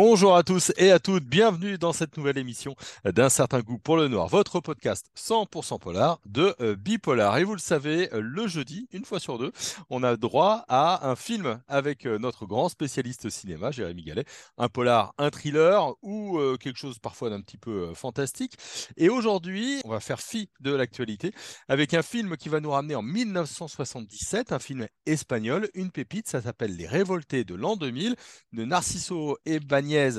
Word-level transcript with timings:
Bon 0.00 0.09
Bonjour 0.20 0.36
à 0.36 0.42
tous 0.42 0.70
et 0.76 0.90
à 0.90 0.98
toutes, 0.98 1.24
bienvenue 1.24 1.78
dans 1.78 1.94
cette 1.94 2.18
nouvelle 2.18 2.36
émission 2.36 2.76
d'un 3.06 3.30
certain 3.30 3.60
goût 3.60 3.78
pour 3.78 3.96
le 3.96 4.06
noir, 4.06 4.28
votre 4.28 4.60
podcast 4.60 5.06
100% 5.16 5.78
polar 5.78 6.20
de 6.26 6.54
euh, 6.60 6.76
Bipolar. 6.76 7.38
Et 7.38 7.44
vous 7.44 7.54
le 7.54 7.58
savez, 7.58 8.12
euh, 8.12 8.20
le 8.20 8.46
jeudi, 8.46 8.86
une 8.92 9.06
fois 9.06 9.18
sur 9.18 9.38
deux, 9.38 9.50
on 9.88 10.02
a 10.02 10.18
droit 10.18 10.66
à 10.68 11.08
un 11.08 11.16
film 11.16 11.62
avec 11.68 12.04
euh, 12.04 12.18
notre 12.18 12.44
grand 12.44 12.68
spécialiste 12.68 13.30
cinéma, 13.30 13.70
Jérémy 13.70 14.02
Gallet, 14.02 14.26
un 14.58 14.68
polar, 14.68 15.14
un 15.16 15.30
thriller 15.30 15.94
ou 16.02 16.38
quelque 16.58 16.76
chose 16.76 16.98
parfois 16.98 17.30
d'un 17.30 17.40
petit 17.40 17.56
peu 17.56 17.94
fantastique. 17.94 18.58
Et 18.98 19.08
aujourd'hui, 19.08 19.80
on 19.86 19.88
va 19.88 20.00
faire 20.00 20.20
fi 20.20 20.50
de 20.60 20.74
l'actualité 20.74 21.32
avec 21.66 21.94
un 21.94 22.02
film 22.02 22.36
qui 22.36 22.50
va 22.50 22.60
nous 22.60 22.72
ramener 22.72 22.94
en 22.94 23.02
1977, 23.02 24.52
un 24.52 24.58
film 24.58 24.86
espagnol, 25.06 25.70
une 25.72 25.90
pépite, 25.90 26.28
ça 26.28 26.42
s'appelle 26.42 26.76
Les 26.76 26.86
Révoltés 26.86 27.44
de 27.44 27.54
l'an 27.54 27.76
2000 27.76 28.16
de 28.52 28.64
Narciso 28.66 29.38
et 29.46 29.60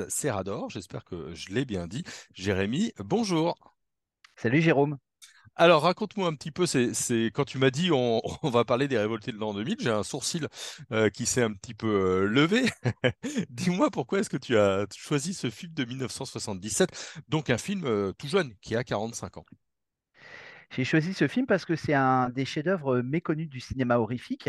Serrador, 0.08 0.70
j'espère 0.70 1.04
que 1.04 1.34
je 1.34 1.50
l'ai 1.50 1.64
bien 1.64 1.86
dit. 1.86 2.04
Jérémy, 2.34 2.92
bonjour. 2.98 3.56
Salut 4.36 4.60
Jérôme. 4.60 4.98
Alors, 5.54 5.82
raconte-moi 5.82 6.28
un 6.28 6.34
petit 6.34 6.50
peu, 6.50 6.64
c'est 6.64 7.26
quand 7.34 7.44
tu 7.44 7.58
m'as 7.58 7.70
dit 7.70 7.90
on, 7.92 8.20
va 8.42 8.64
parler 8.64 8.88
des 8.88 8.98
révoltés 8.98 9.32
de 9.32 9.36
l'an 9.36 9.52
2000, 9.52 9.76
j'ai 9.80 9.90
un 9.90 10.02
sourcil 10.02 10.48
euh, 10.92 11.10
qui 11.10 11.26
s'est 11.26 11.42
un 11.42 11.52
petit 11.52 11.74
peu 11.74 11.86
euh, 11.86 12.26
levé. 12.26 12.64
Dis-moi 13.50 13.90
pourquoi 13.90 14.20
est-ce 14.20 14.30
que 14.30 14.38
tu 14.38 14.56
as 14.56 14.86
choisi 14.96 15.34
ce 15.34 15.50
film 15.50 15.72
de 15.74 15.84
1977, 15.84 17.22
donc 17.28 17.50
un 17.50 17.58
film 17.58 17.84
euh, 17.84 18.12
tout 18.12 18.28
jeune 18.28 18.54
qui 18.62 18.76
a 18.76 18.84
45 18.84 19.36
ans? 19.36 19.44
J'ai 20.70 20.84
choisi 20.84 21.12
ce 21.12 21.28
film 21.28 21.44
parce 21.46 21.66
que 21.66 21.76
c'est 21.76 21.92
un 21.92 22.30
des 22.30 22.46
chefs-d'œuvre 22.46 23.02
méconnus 23.02 23.50
du 23.50 23.60
cinéma 23.60 23.98
horrifique. 23.98 24.48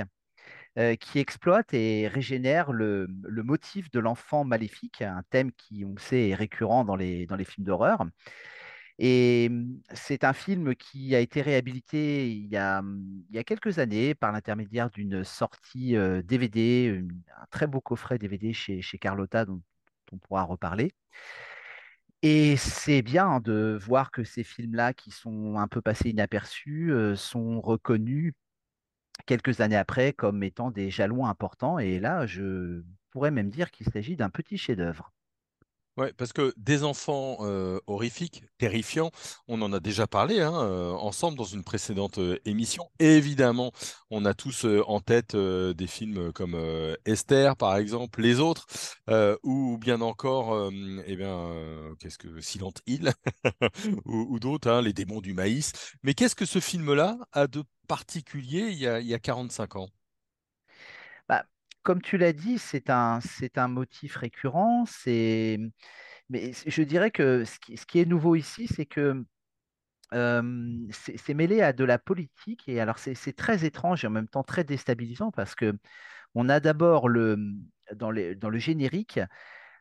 Euh, 0.79 0.95
qui 0.95 1.19
exploite 1.19 1.71
et 1.75 2.07
régénère 2.07 2.71
le, 2.73 3.07
motif 3.43 3.91
de 3.91 3.99
l'enfant 3.99 4.43
maléfique, 4.43 5.03
un 5.03 5.21
thème 5.29 5.51
qui, 5.51 5.85
on 5.85 5.95
sait, 5.97 6.29
est 6.29 6.35
récurrent 6.35 6.83
dans 6.83 6.95
les, 6.95 7.27
films 7.45 7.67
d'horreur. 7.67 8.03
Et 8.99 9.47
hum, 9.51 9.81
c'est 9.93 10.23
un 10.23 10.33
film 10.33 10.75
qui 10.75 11.15
a 11.15 11.19
été 11.19 11.41
réhabilité 11.41 12.29
il 12.29 12.47
y 12.47 12.57
a, 12.57 12.79
hum, 12.79 13.23
il 13.29 13.35
y 13.35 13.39
a 13.39 13.43
quelques 13.43 13.79
années 13.79 14.15
par 14.15 14.31
l'intermédiaire 14.31 14.89
d'une 14.89 15.23
sortie 15.23 15.95
DVD, 16.23 16.89
euh, 16.89 17.07
un 17.41 17.45
très 17.51 17.67
beau 17.67 17.81
coffret 17.81 18.17
DVD 18.17 18.53
chez, 18.53 18.81
chez 18.81 18.97
Carlotta 18.97 19.45
dont 19.45 19.61
on 20.11 20.17
pourra 20.17 20.43
reparler. 20.43 20.91
Et 22.23 22.55
c'est 22.55 23.01
bien 23.01 23.41
de 23.41 23.77
voir 23.81 24.09
que 24.09 24.23
ces 24.23 24.45
films-là, 24.45 24.93
qui 24.93 25.11
sont 25.11 25.57
un 25.57 25.67
peu 25.67 25.81
passés 25.81 26.09
inaperçus, 26.09 26.89
euh, 26.93 27.15
sont 27.15 27.59
reconnus 27.59 28.33
quelques 29.25 29.61
années 29.61 29.75
après 29.77 30.13
comme 30.13 30.43
étant 30.43 30.71
des 30.71 30.89
jalons 30.89 31.25
importants. 31.25 31.79
Et 31.79 31.99
là, 31.99 32.25
je 32.25 32.83
pourrais 33.11 33.31
même 33.31 33.49
dire 33.49 33.71
qu'il 33.71 33.87
s'agit 33.87 34.15
d'un 34.15 34.29
petit 34.29 34.57
chef-d'œuvre. 34.57 35.11
Oui, 35.95 36.07
parce 36.17 36.33
que 36.33 36.51
des 36.57 36.83
enfants 36.83 37.37
euh, 37.41 37.79
horrifiques, 37.85 38.43
terrifiants, 38.57 39.11
on 39.47 39.61
en 39.61 39.71
a 39.73 39.79
déjà 39.79 40.07
parlé 40.07 40.41
hein, 40.41 40.51
euh, 40.55 40.91
ensemble 40.93 41.37
dans 41.37 41.43
une 41.43 41.63
précédente 41.63 42.17
euh, 42.17 42.39
émission. 42.45 42.89
évidemment, 42.97 43.71
on 44.09 44.25
a 44.25 44.33
tous 44.33 44.65
en 44.87 44.99
tête 45.01 45.35
des 45.35 45.87
films 45.87 46.33
comme 46.33 46.55
Esther, 47.05 47.55
par 47.57 47.77
exemple, 47.77 48.21
les 48.21 48.39
autres, 48.39 48.65
ou 49.43 49.77
bien 49.79 50.01
encore, 50.01 50.71
eh 51.05 51.15
bien, 51.15 51.49
qu'est-ce 51.99 52.17
que 52.17 52.41
Silent 52.41 52.73
Hill, 52.87 53.13
ou, 54.05 54.39
d'autres, 54.39 54.69
hein, 54.69 54.81
Les 54.81 54.93
démons 54.93 55.21
du 55.21 55.33
maïs. 55.33 55.73
Mais 56.03 56.13
qu'est-ce 56.13 56.35
que 56.35 56.45
ce 56.45 56.59
film-là 56.59 57.17
a 57.31 57.47
de 57.47 57.63
particulier 57.87 58.69
il 58.69 58.77
y 58.79 58.87
a, 58.87 58.99
il 58.99 59.07
y 59.07 59.13
a 59.13 59.19
45 59.19 59.75
ans? 59.77 59.89
Bah, 61.27 61.45
comme 61.83 62.01
tu 62.01 62.17
l'as 62.17 62.33
dit, 62.33 62.57
c'est 62.57 62.89
un, 62.89 63.19
motif 63.67 64.15
récurrent. 64.17 64.85
C'est, 64.87 65.59
mais 66.29 66.51
je 66.65 66.83
dirais 66.83 67.11
que 67.11 67.43
ce 67.45 67.59
qui, 67.59 67.99
est 67.99 68.05
nouveau 68.05 68.35
ici, 68.35 68.67
c'est 68.67 68.85
que 68.85 69.23
c'est 70.91 71.33
mêlé 71.33 71.61
à 71.61 71.73
de 71.73 71.83
la 71.83 71.99
politique. 71.99 72.67
Et 72.67 72.79
alors, 72.79 72.99
c'est 72.99 73.35
très 73.35 73.65
étrange 73.65 74.03
et 74.03 74.07
en 74.07 74.11
même 74.11 74.27
temps 74.27 74.43
très 74.43 74.63
déstabilisant 74.63 75.31
parce 75.31 75.55
que 75.55 75.73
on 76.35 76.49
a 76.49 76.59
d'abord 76.59 77.09
le, 77.09 77.37
les, 78.11 78.35
dans 78.35 78.49
le 78.49 78.57
générique 78.57 79.19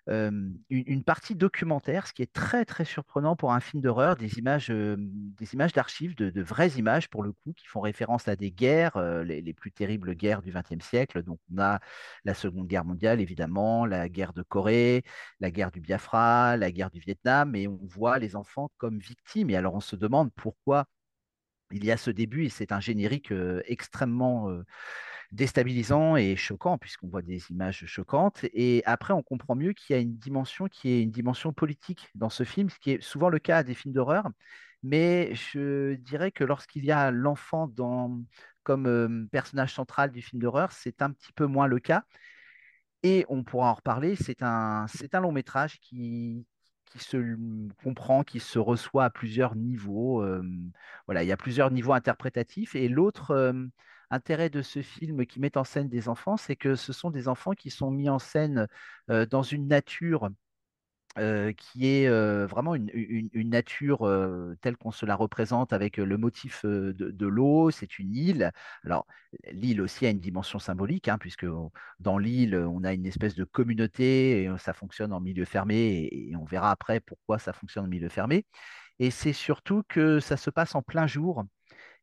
une, 0.09 1.05
partie 1.05 1.35
documentaire, 1.35 2.07
ce 2.07 2.13
qui 2.13 2.23
est 2.23 2.33
très 2.33 2.65
très 2.65 2.85
surprenant 2.85 3.37
pour 3.37 3.53
un 3.53 3.61
film 3.61 3.83
d'horreur, 3.83 4.17
des 4.17 4.39
images, 4.39 4.69
des 4.69 5.55
images 5.55 5.73
d'archives, 5.73 6.17
de, 6.17 6.43
vraies 6.43 6.71
images 6.71 7.09
pour 7.09 7.23
le 7.23 7.33
coup, 7.33 7.53
qui 7.53 7.67
font 7.67 7.81
référence 7.81 8.27
à 8.29 8.37
des 8.37 8.51
guerres, 8.51 8.99
les, 9.25 9.53
plus 9.55 9.71
terribles 9.71 10.15
guerres 10.15 10.43
du 10.43 10.53
XXe 10.53 10.85
siècle. 10.85 11.23
Donc 11.23 11.39
on 11.55 11.61
a 11.61 11.81
la 12.25 12.35
Seconde 12.35 12.67
Guerre 12.67 12.85
mondiale 12.85 13.21
évidemment, 13.21 13.87
la 13.87 14.09
guerre 14.09 14.33
de 14.33 14.43
Corée, 14.43 15.05
la 15.41 15.51
guerre 15.51 15.71
du 15.71 15.81
Biafra, 15.81 16.57
la 16.57 16.73
guerre 16.73 16.91
du 16.91 17.01
Vietnam, 17.01 17.55
et 17.55 17.69
on 17.69 17.79
voit 17.83 18.19
les 18.19 18.35
enfants 18.37 18.71
comme 18.79 18.99
victimes. 18.99 19.51
Et 19.51 19.57
alors 19.57 19.75
on 19.75 19.81
se 19.81 19.97
demande 19.97 20.33
pourquoi 20.35 20.87
il 21.71 21.85
y 21.85 21.93
a 21.93 21.97
ce 21.97 22.11
début, 22.11 22.45
et 22.45 22.49
c'est 22.49 22.73
un 22.73 22.81
générique 22.81 23.33
extrêmement 23.67 24.51
déstabilisant 25.33 26.17
et 26.17 26.37
choquant, 26.37 26.79
puisqu'on 26.79 27.09
voit 27.09 27.23
des 27.23 27.51
images 27.51 27.85
choquantes. 27.87 28.45
Et 28.53 28.83
après, 28.87 29.15
on 29.15 29.23
comprend 29.23 29.57
mieux 29.57 29.73
qu'il 29.73 29.97
y 29.97 29.99
a 29.99 30.03
une 30.03 30.17
dimension 30.17 30.69
qui 30.69 30.91
est 30.91 31.03
une 31.03 31.11
dimension 31.11 31.53
politique 31.53 32.09
dans 32.15 32.31
ce 32.31 32.45
film, 32.45 32.71
ce 32.71 32.79
qui 32.79 32.93
est 32.93 33.03
souvent 33.03 33.31
le 33.31 33.39
cas 33.39 33.63
des 33.63 33.75
films 33.75 33.95
d'horreur. 33.95 34.29
Mais 34.83 35.35
je 35.35 35.95
dirais 35.95 36.33
que 36.33 36.45
lorsqu'il 36.45 36.85
y 36.85 36.93
a 36.93 37.11
l'enfant 37.11 37.71
comme 38.63 38.87
euh, 38.87 39.27
personnage 39.31 39.75
central 39.75 40.11
du 40.11 40.23
film 40.23 40.43
d'horreur, 40.43 40.73
c'est 40.73 41.03
un 41.03 41.11
petit 41.11 41.33
peu 41.33 41.47
moins 41.47 41.67
le 41.67 41.79
cas. 41.81 42.05
Et 43.03 43.25
on 43.29 43.43
pourra 43.43 43.71
en 43.71 43.75
reparler, 43.75 44.17
c'est 44.17 44.43
un, 44.43 44.87
un 45.13 45.21
long 45.21 45.33
métrage 45.33 45.81
qui, 45.81 46.47
qui 46.87 46.99
se 46.99 47.37
comprend, 47.83 48.23
qui 48.23 48.39
se 48.39 48.59
reçoit 48.59 49.05
à 49.05 49.11
plusieurs 49.11 49.57
niveaux. 49.57 50.23
Euh, 50.23 50.43
voilà, 51.07 51.23
il 51.25 51.29
y 51.29 51.33
a 51.33 51.37
plusieurs 51.37 51.71
niveaux 51.71 51.95
interprétatifs. 51.95 52.75
Et 52.77 52.89
l'autre 52.89 53.33
euh, 53.33 53.67
intérêt 54.13 54.51
de 54.51 54.63
ce 54.63 54.83
film 54.83 55.27
qui 55.27 55.41
met 55.41 55.57
en 55.59 55.65
scène 55.65 55.89
des 55.89 56.09
enfants, 56.09 56.37
c'est 56.37 56.57
que 56.57 56.77
ce 56.77 56.93
sont 56.93 57.11
des 57.11 57.29
enfants 57.29 57.53
qui 57.53 57.71
sont 57.71 57.91
mis 57.91 58.09
en 58.09 58.19
scène 58.19 58.69
dans 59.09 59.43
une 59.43 59.67
nature 59.69 60.31
qui 61.57 61.87
est 61.87 62.09
vraiment 62.47 62.75
une, 62.75 62.91
nature 63.51 64.09
telle 64.63 64.77
qu'on 64.77 64.91
se 64.91 65.05
la 65.07 65.15
représente 65.15 65.73
avec 65.73 65.99
le 65.99 66.17
motif 66.17 66.65
de, 66.65 67.27
l'eau, 67.27 67.71
c'est 67.71 67.99
une 67.99 68.15
île. 68.15 68.53
Alors, 68.85 69.07
l'île 69.51 69.83
aussi 69.83 70.07
a 70.07 70.11
une 70.11 70.21
dimension 70.21 70.59
symbolique, 70.59 71.09
hein, 71.09 71.19
puisque 71.19 71.47
dans 72.01 72.19
l'île, 72.19 72.57
on 72.57 72.85
a 72.85 72.93
une 72.95 73.07
espèce 73.07 73.35
de 73.35 73.45
communauté 73.45 74.45
et 74.45 74.51
ça 74.59 74.73
fonctionne 74.73 75.13
en 75.13 75.21
milieu 75.21 75.45
fermé, 75.45 76.09
et 76.11 76.35
on 76.37 76.45
verra 76.45 76.71
après 76.71 77.01
pourquoi 77.01 77.39
ça 77.39 77.53
fonctionne 77.53 77.85
en 77.85 77.89
milieu 77.89 78.09
fermé. 78.09 78.47
Et 78.99 79.11
c'est 79.11 79.33
surtout 79.33 79.83
que 79.89 80.21
ça 80.21 80.37
se 80.37 80.51
passe 80.51 80.75
en 80.75 80.83
plein 80.83 81.07
jour 81.07 81.45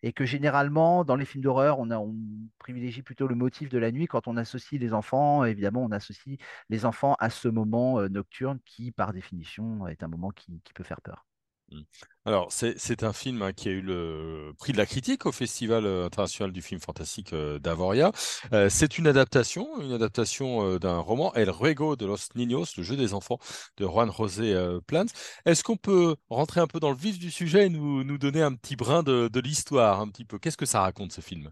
et 0.04 0.14
que 0.14 0.26
généralement, 0.26 1.04
dans 1.04 1.16
les 1.16 1.26
films 1.26 1.44
d'horreur, 1.44 1.80
on, 1.80 2.16
privilégie 2.60 3.02
plutôt 3.02 3.28
le 3.28 3.36
motif 3.36 3.70
de 3.70 3.78
la 3.78 3.92
nuit. 3.92 4.08
Quand 4.08 4.28
on 4.28 4.38
associe 4.38 4.80
les 4.80 4.94
enfants, 4.94 5.44
évidemment, 5.46 5.84
on 5.84 5.92
associe 5.92 6.38
les 6.70 6.86
enfants 6.86 7.16
à 7.20 7.30
ce 7.30 7.48
moment 7.48 8.00
euh, 8.00 8.10
nocturne 8.10 8.60
qui, 8.66 8.92
par 8.92 9.14
définition, 9.14 9.88
est 9.88 10.04
un 10.04 10.08
moment 10.08 10.32
qui 10.32 10.62
peut 10.74 10.84
faire 10.84 11.02
peur. 11.02 11.29
Mmh. 11.72 11.82
Alors, 12.26 12.52
c'est 12.52 13.04
un 13.04 13.14
film 13.14 13.42
hein, 13.42 13.54
qui 13.54 13.70
a 13.70 13.72
eu 13.72 13.82
le 13.82 14.54
prix 14.60 14.72
de 14.72 14.78
la 14.78 14.86
critique 14.86 15.26
au 15.26 15.32
Festival 15.32 15.86
euh, 15.86 16.06
international 16.06 16.52
du 16.52 16.62
film 16.62 16.80
fantastique 16.80 17.34
euh, 17.34 17.60
d'Avoria. 17.60 18.12
Euh, 18.54 18.70
c'est 18.70 18.98
une 18.98 19.08
adaptation, 19.08 19.82
une 19.82 19.94
adaptation 19.94 20.78
d'un 20.78 21.00
roman, 21.00 21.34
El 21.34 21.50
Ruego 21.50 21.96
de 21.96 22.06
los 22.06 22.30
Niños, 22.36 22.66
le 22.78 22.84
jeu 22.84 22.96
des 22.96 23.14
enfants 23.14 23.40
de 23.78 23.86
Juan 23.86 24.12
José 24.12 24.56
Plans. 24.86 25.06
Est-ce 25.46 25.64
qu'on 25.64 25.78
peut 25.78 26.16
rentrer 26.30 26.60
un 26.60 26.68
peu 26.68 26.80
dans 26.80 26.92
le 26.92 26.98
vif 26.98 27.20
du 27.20 27.32
sujet 27.32 27.68
et 27.68 27.70
nous, 27.70 28.18
donner 28.18 28.42
un 28.42 28.54
petit 28.54 28.76
brin 28.76 29.02
de, 29.04 29.40
l'histoire, 29.40 30.00
un 30.00 30.10
petit 30.10 30.26
peu? 30.26 30.38
Qu'est-ce 30.40 30.58
que 30.58 30.66
ça 30.66 30.82
raconte 30.82 31.12
ce 31.12 31.22
film? 31.22 31.52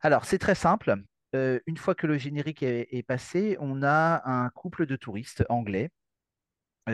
Alors, 0.00 0.24
c'est 0.24 0.38
très 0.38 0.54
simple. 0.54 0.94
une 1.32 1.76
fois 1.76 1.94
que 1.94 2.06
le 2.06 2.18
générique 2.18 2.62
est 2.62 3.06
passé, 3.06 3.56
on 3.60 3.82
a 3.82 4.22
un 4.24 4.48
couple 4.50 4.86
de 4.86 4.96
touristes 4.96 5.44
anglais 5.48 5.90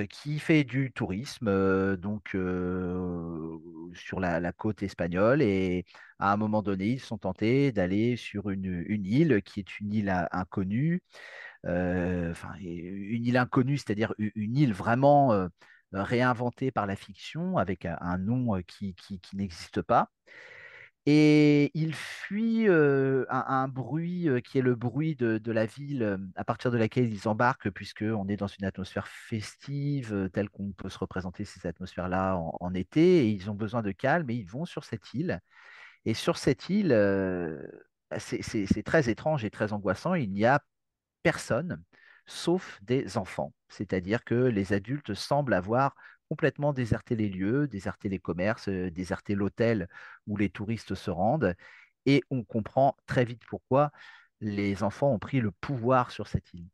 qui 0.04 0.38
fait 0.38 0.64
du 0.64 0.92
tourisme 0.92 1.48
euh, 1.48 1.96
donc 1.96 2.34
euh, 2.34 3.58
sur 3.94 4.20
la, 4.20 4.52
côte 4.52 4.82
espagnole 4.82 5.42
et 5.42 5.84
à 6.18 6.32
un 6.32 6.36
moment 6.36 6.62
donné 6.62 6.86
ils 6.88 7.00
sont 7.00 7.18
tentés 7.18 7.72
d'aller 7.72 8.16
sur 8.16 8.50
une, 8.50 8.84
île 8.88 9.42
qui 9.44 9.60
est 9.60 9.80
une 9.80 9.92
île 9.92 10.28
inconnue 10.32 11.02
une 11.64 12.34
île 13.26 13.36
inconnue 13.36 13.78
c'est-à-dire 13.78 14.14
une 14.18 14.56
île 14.56 14.72
vraiment 14.72 15.48
réinventée 15.92 16.70
par 16.70 16.86
la 16.86 16.96
fiction 16.96 17.56
avec 17.56 17.86
un, 17.86 18.18
nom 18.18 18.60
qui 18.66 18.94
n'existe 19.34 19.82
pas 19.82 20.10
et 21.06 21.70
il 21.74 21.94
fuit 21.94 22.66
un, 22.68 23.68
bruit 23.68 24.28
qui 24.44 24.58
est 24.58 24.62
le 24.62 24.74
bruit 24.74 25.14
de, 25.16 25.52
la 25.52 25.66
ville 25.66 26.18
à 26.34 26.44
partir 26.44 26.70
de 26.70 26.76
laquelle 26.78 27.12
ils 27.12 27.28
embarquent, 27.28 27.70
puisqu'on 27.70 28.26
est 28.28 28.36
dans 28.36 28.48
une 28.48 28.64
atmosphère 28.64 29.06
festive, 29.08 30.30
telle 30.32 30.50
qu'on 30.50 30.72
peut 30.72 30.88
se 30.88 30.98
représenter 30.98 31.44
ces 31.44 31.66
atmosphères-là 31.66 32.36
en, 32.36 32.74
été, 32.74 33.26
et 33.26 33.30
ils 33.30 33.50
ont 33.50 33.54
besoin 33.54 33.82
de 33.82 33.92
calme, 33.92 34.28
et 34.30 34.34
ils 34.34 34.48
vont 34.50 34.64
sur 34.64 34.84
cette 34.84 35.14
île. 35.14 35.40
Et 36.04 36.14
sur 36.14 36.38
cette 36.38 36.68
île, 36.70 36.92
bah, 38.10 38.18
c'est 38.18 38.82
très 38.84 39.08
étrange 39.08 39.44
et 39.44 39.50
très 39.50 39.72
angoissant, 39.72 40.14
il 40.14 40.32
n'y 40.32 40.44
a 40.44 40.60
personne. 41.22 41.82
sauf 42.26 42.80
des 42.82 43.18
enfants. 43.18 43.54
C'est-à-dire 43.68 44.24
que 44.24 44.34
les 44.34 44.72
adultes 44.72 45.14
semblent 45.14 45.54
avoir 45.54 45.94
complètement 46.28 46.72
déserté 46.72 47.16
les 47.16 47.28
lieux, 47.28 47.66
déserté 47.68 48.08
les 48.08 48.18
commerces, 48.18 48.68
euh, 48.68 48.90
déserté 48.90 49.34
l'hôtel 49.34 49.88
où 50.26 50.36
les 50.36 50.50
touristes 50.50 50.94
se 50.94 51.10
rendent. 51.10 51.54
Et 52.06 52.22
on 52.30 52.44
comprend 52.44 52.96
très 53.06 53.24
vite 53.24 53.42
pourquoi 53.48 53.90
les 54.40 54.82
enfants 54.82 55.12
ont 55.12 55.18
pris 55.18 55.40
le 55.40 55.50
pouvoir 55.50 56.10
sur 56.10 56.28
cette 56.28 56.52
île. 56.54 56.68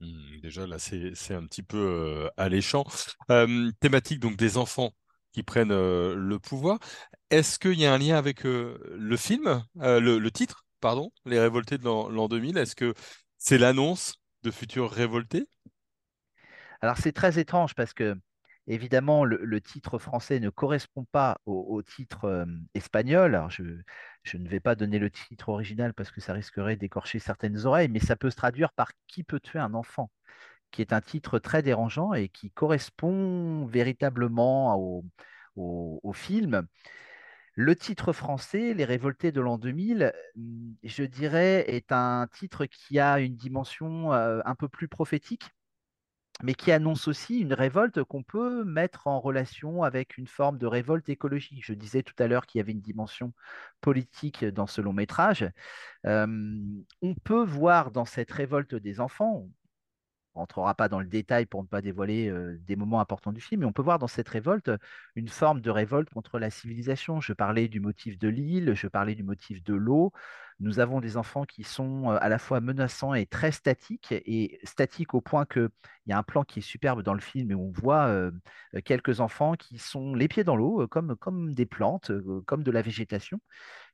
Mmh, 0.00 0.40
déjà, 0.40 0.66
là, 0.66 0.78
c'est 0.78 1.34
un 1.34 1.46
petit 1.46 1.62
peu 1.62 1.78
euh, 1.78 2.28
alléchant. 2.36 2.84
Euh, 3.30 3.70
thématique 3.80 4.20
donc 4.20 4.36
des 4.36 4.56
enfants 4.58 4.92
qui 5.32 5.42
prennent 5.42 5.72
euh, 5.72 6.14
le 6.14 6.38
pouvoir. 6.38 6.78
Est-ce 7.30 7.58
qu'il 7.58 7.78
y 7.78 7.86
a 7.86 7.92
un 7.92 7.98
lien 7.98 8.16
avec 8.16 8.44
le 8.44 9.16
film, 9.16 9.64
le, 9.76 10.18
le, 10.18 10.30
titre, 10.30 10.64
pardon, 10.80 11.10
Les 11.24 11.40
Révoltés 11.40 11.78
de 11.78 11.84
l'an 11.84 12.28
2000 12.28 12.56
Est-ce 12.56 12.76
que 12.76 12.94
c'est 13.38 13.58
l'annonce 13.58 14.14
de 14.42 14.50
futurs 14.50 14.90
révoltés 14.90 15.44
Alors, 16.80 16.98
c'est 16.98 17.12
très 17.12 17.38
étrange 17.38 17.74
parce 17.74 17.92
que 17.92 18.16
Évidemment, 18.66 19.24
le, 19.24 19.60
titre 19.60 19.98
français 19.98 20.40
ne 20.40 20.48
correspond 20.48 21.04
pas 21.12 21.38
au, 21.44 21.82
titre 21.82 22.46
espagnol. 22.74 23.46
Je, 23.50 24.36
ne 24.38 24.48
vais 24.48 24.60
pas 24.60 24.74
donner 24.74 24.98
le 24.98 25.10
titre 25.10 25.50
original 25.50 25.92
parce 25.92 26.10
que 26.10 26.20
ça 26.22 26.32
risquerait 26.32 26.76
d'écorcher 26.76 27.18
certaines 27.18 27.66
oreilles, 27.66 27.88
mais 27.88 28.00
ça 28.00 28.16
peut 28.16 28.30
se 28.30 28.36
traduire 28.36 28.72
par 28.72 28.92
Qui 29.06 29.22
peut 29.22 29.40
tuer 29.40 29.58
un 29.58 29.74
enfant? 29.74 30.10
qui 30.70 30.80
est 30.82 30.92
un 30.92 31.00
titre 31.00 31.38
très 31.38 31.62
dérangeant 31.62 32.14
et 32.14 32.28
qui 32.28 32.50
correspond 32.50 33.64
véritablement 33.66 34.76
au, 34.76 35.04
au, 35.56 36.12
film. 36.12 36.66
Le 37.54 37.76
titre 37.76 38.12
français, 38.12 38.74
Les 38.74 38.84
Révoltés 38.84 39.30
de 39.30 39.40
l'an 39.40 39.56
2000, 39.58 40.12
je 40.82 41.04
dirais, 41.04 41.64
est 41.68 41.92
un 41.92 42.26
titre 42.32 42.66
qui 42.66 42.98
a 42.98 43.20
une 43.20 43.36
dimension 43.36 44.12
un 44.12 44.54
peu 44.56 44.68
plus 44.68 44.88
prophétique 44.88 45.53
mais 46.42 46.54
qui 46.54 46.72
annonce 46.72 47.08
aussi 47.08 47.38
une 47.40 47.54
révolte 47.54 48.02
qu'on 48.04 48.22
peut 48.22 48.64
mettre 48.64 49.06
en 49.06 49.20
relation 49.20 49.82
avec 49.82 50.18
une 50.18 50.26
forme 50.26 50.58
de 50.58 50.66
révolte 50.66 51.08
écologique. 51.08 51.64
Je 51.64 51.74
disais 51.74 52.02
tout 52.02 52.14
à 52.18 52.26
l'heure 52.26 52.46
qu'il 52.46 52.58
y 52.58 52.62
avait 52.62 52.72
une 52.72 52.80
dimension 52.80 53.32
politique 53.80 54.44
dans 54.44 54.66
ce 54.66 54.80
long 54.80 54.92
métrage. 54.92 55.48
on 56.04 57.14
peut 57.24 57.44
voir 57.44 57.90
dans 57.90 58.04
cette 58.04 58.32
révolte 58.32 58.74
des 58.74 59.00
enfants, 59.00 59.48
on 60.34 60.40
rentrera 60.40 60.74
pas 60.74 60.88
dans 60.88 61.00
le 61.00 61.06
détail 61.06 61.46
pour 61.46 61.62
ne 61.62 61.68
pas 61.68 61.80
dévoiler 61.80 62.32
des 62.66 62.76
moments 62.76 63.00
importants 63.00 63.32
du 63.32 63.40
film, 63.40 63.60
mais 63.60 63.66
on 63.66 63.72
peut 63.72 63.82
voir 63.82 63.98
dans 63.98 64.06
cette 64.06 64.28
révolte 64.28 64.70
une 65.14 65.28
forme 65.28 65.60
de 65.60 65.70
révolte 65.70 66.10
contre 66.10 66.38
la 66.38 66.50
civilisation. 66.50 67.20
Je 67.20 67.32
parlais 67.32 67.68
du 67.68 67.80
motif 67.80 68.18
de 68.18 68.28
l'île, 68.28 68.74
je 68.74 68.88
parlais 68.88 69.14
du 69.14 69.22
motif 69.22 69.62
de 69.62 69.74
l'eau. 69.74 70.12
Nous 70.60 70.78
avons 70.78 71.00
des 71.00 71.16
enfants 71.16 71.44
qui 71.44 71.64
sont 71.64 72.10
à 72.10 72.28
la 72.28 72.38
fois 72.38 72.60
menaçants 72.60 73.14
et 73.14 73.26
très 73.26 73.50
statiques, 73.50 74.12
et 74.12 74.60
statiques 74.62 75.14
au 75.14 75.20
point 75.20 75.46
qu'il 75.46 75.68
y 76.06 76.12
a 76.12 76.18
un 76.18 76.22
plan 76.22 76.44
qui 76.44 76.60
est 76.60 76.62
superbe 76.62 77.02
dans 77.02 77.14
le 77.14 77.20
film 77.20 77.50
et 77.50 77.54
on 77.54 77.70
voit 77.70 78.30
quelques 78.84 79.20
enfants 79.20 79.54
qui 79.54 79.78
sont 79.78 80.14
les 80.14 80.28
pieds 80.28 80.44
dans 80.44 80.56
l'eau, 80.56 80.86
comme, 80.88 81.16
comme 81.16 81.52
des 81.54 81.66
plantes, 81.66 82.12
comme 82.46 82.62
de 82.62 82.70
la 82.70 82.82
végétation. 82.82 83.40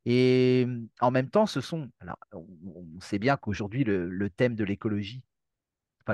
Et 0.07 0.67
en 1.01 1.11
même 1.11 1.29
temps, 1.31 1.47
ce 1.47 1.61
sont. 1.61 1.91
Alors, 2.01 2.19
on 2.33 3.01
sait 3.01 3.19
bien 3.19 3.37
qu'aujourd'hui, 3.37 3.85
le, 3.85 4.31
thème 4.31 4.55
de 4.55 4.65
l'écologie 4.65 5.23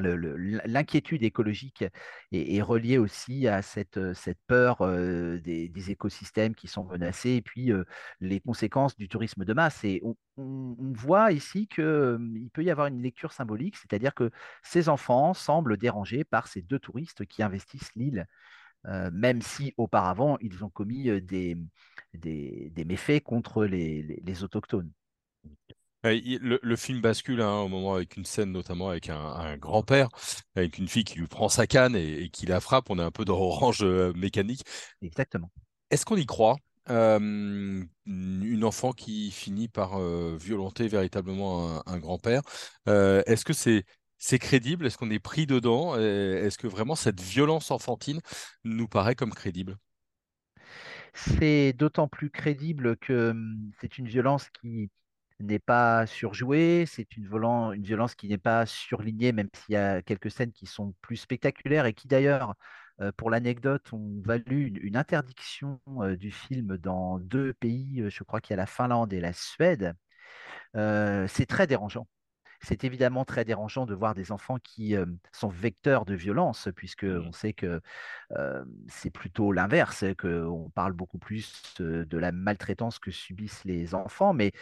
l'inquiétude 0.00 1.22
écologique 1.22 1.84
est, 2.32 2.62
reliée 2.62 2.98
aussi 2.98 3.48
à 3.48 3.62
cette, 3.62 3.96
euh, 3.98 4.14
peur 4.46 4.82
euh, 4.82 5.38
des, 5.40 5.90
écosystèmes 5.90 6.54
qui 6.54 6.68
sont 6.68 6.84
menacés 6.84 7.30
et 7.30 7.42
puis 7.42 7.72
euh, 7.72 7.84
les 8.20 8.40
conséquences 8.40 8.96
du 8.96 9.08
tourisme 9.08 9.44
de 9.44 9.52
masse. 9.52 9.84
Et 9.84 10.02
on, 10.04 10.14
voit 10.92 11.32
ici 11.32 11.66
qu'il 11.68 12.50
peut 12.52 12.62
y 12.62 12.70
avoir 12.70 12.88
une 12.88 13.02
lecture 13.02 13.32
symbolique, 13.32 13.76
c'est-à-dire 13.76 14.14
que 14.14 14.30
ces 14.62 14.88
enfants 14.88 15.34
semblent 15.34 15.76
dérangés 15.78 16.24
par 16.24 16.46
ces 16.46 16.62
deux 16.62 16.78
touristes 16.78 17.24
qui 17.26 17.42
investissent 17.42 17.92
l'île. 17.94 18.26
même 19.12 19.42
si 19.42 19.74
auparavant 19.78 20.38
ils 20.40 20.64
ont 20.64 20.70
commis 20.70 21.10
des, 21.22 21.56
méfaits 22.84 23.22
contre 23.22 23.64
les 23.64 24.44
autochtones. 24.44 24.90
Le, 26.04 26.76
film 26.76 27.00
bascule 27.00 27.40
hein, 27.40 27.60
au 27.60 27.68
moment 27.68 27.94
avec 27.94 28.16
une 28.16 28.24
scène 28.24 28.52
notamment 28.52 28.90
avec 28.90 29.08
un, 29.08 29.56
grand-père, 29.56 30.08
avec 30.54 30.78
une 30.78 30.88
fille 30.88 31.04
qui 31.04 31.18
lui 31.18 31.26
prend 31.26 31.48
sa 31.48 31.66
canne 31.66 31.96
et, 31.96 32.28
qui 32.30 32.46
la 32.46 32.60
frappe. 32.60 32.90
On 32.90 32.98
est 32.98 33.02
un 33.02 33.10
peu 33.10 33.24
dans 33.24 33.38
Orange 33.38 33.82
euh, 33.82 34.12
mécanique. 34.14 34.62
Exactement. 35.02 35.50
Est-ce 35.90 36.04
qu'on 36.04 36.16
y 36.16 36.26
croit? 36.26 36.56
Une 36.88 38.62
enfant 38.62 38.92
qui 38.92 39.32
finit 39.32 39.66
par 39.66 39.98
euh, 39.98 40.36
violenter 40.40 40.86
véritablement 40.86 41.82
un, 41.88 41.98
grand-père. 41.98 42.42
Euh, 42.88 43.22
est-ce 43.26 43.44
que 43.44 43.52
c'est 43.52 43.84
c'est 44.18 44.38
crédible? 44.38 44.86
Est-ce 44.86 44.96
qu'on 44.96 45.10
est 45.10 45.18
pris 45.18 45.46
dedans? 45.46 45.96
Est-ce 45.96 46.56
que 46.56 46.68
vraiment 46.68 46.94
cette 46.94 47.20
violence 47.20 47.70
enfantine 47.70 48.20
nous 48.64 48.86
paraît 48.86 49.16
comme 49.16 49.34
crédible? 49.34 49.76
C'est 51.12 51.72
d'autant 51.72 52.08
plus 52.08 52.30
crédible 52.30 52.96
que 52.98 53.34
c'est 53.80 53.98
une 53.98 54.06
violence 54.06 54.48
qui 54.60 54.90
n'est 55.40 55.58
pas 55.58 56.06
surjouée, 56.06 56.84
c'est 56.86 57.16
une, 57.16 57.24
une, 57.24 57.82
violence 57.82 58.14
qui 58.14 58.28
n'est 58.28 58.38
pas 58.38 58.66
surlignée, 58.66 59.32
même 59.32 59.48
s'il 59.54 59.74
y 59.74 59.76
a 59.76 60.02
quelques 60.02 60.30
scènes 60.30 60.52
qui 60.52 60.66
sont 60.66 60.94
plus 61.02 61.16
spectaculaires 61.16 61.86
et 61.86 61.94
qui 61.94 62.08
d'ailleurs, 62.08 62.54
euh, 63.00 63.12
pour 63.16 63.30
l'anecdote, 63.30 63.92
ont 63.92 64.22
valu 64.24 64.72
une, 64.80 64.96
interdiction 64.96 65.80
euh, 65.98 66.16
du 66.16 66.30
film 66.30 66.78
dans 66.78 67.18
deux 67.18 67.52
pays, 67.54 68.00
euh, 68.02 68.10
je 68.10 68.24
crois 68.24 68.40
qu'il 68.40 68.52
y 68.52 68.54
a 68.54 68.56
la 68.56 68.66
Finlande 68.66 69.12
et 69.12 69.20
la 69.20 69.32
Suède. 69.32 69.94
c'est 70.74 71.46
très 71.46 71.66
dérangeant. 71.66 72.06
C'est 72.62 72.84
évidemment 72.84 73.24
très 73.24 73.44
dérangeant 73.44 73.86
de 73.86 73.94
voir 73.94 74.14
des 74.14 74.32
enfants 74.32 74.58
qui 74.58 74.94
sont 75.30 75.48
vecteurs 75.48 76.06
de 76.06 76.14
violence, 76.14 76.68
puisque 76.74 77.04
on 77.04 77.30
sait 77.32 77.52
que 77.52 77.80
c'est 78.88 79.10
plutôt 79.10 79.52
l'inverse, 79.52 80.04
qu'on 80.18 80.70
parle 80.74 80.94
beaucoup 80.94 81.18
plus 81.18 81.74
de 81.78 82.18
la 82.18 82.32
maltraitance 82.32 82.98
que 82.98 83.10
subissent 83.10 83.64
les 83.64 83.94
enfants, 83.94 84.32
mais 84.32 84.52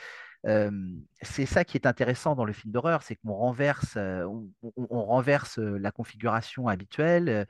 c'est 1.23 1.47
ça 1.47 1.65
qui 1.65 1.77
est 1.77 1.87
intéressant 1.87 2.35
dans 2.35 2.45
le 2.45 2.53
film 2.53 2.73
d'horreur, 2.73 3.03
c'est 3.03 3.17
qu'on 3.17 3.33
renverse, 3.33 3.97
on, 3.97 5.05
renverse 5.05 5.59
la 5.59 5.91
configuration 5.91 6.69
habituelle, 6.69 7.47